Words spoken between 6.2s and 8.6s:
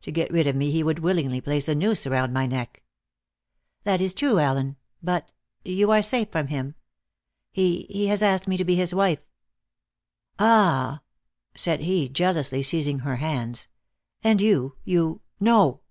from him. He he has asked me